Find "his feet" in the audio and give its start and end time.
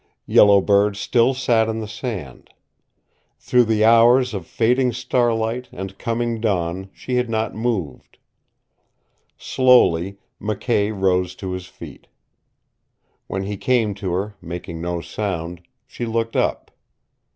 11.51-12.07